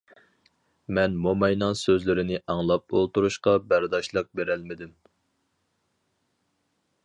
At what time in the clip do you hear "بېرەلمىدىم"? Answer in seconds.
4.41-4.97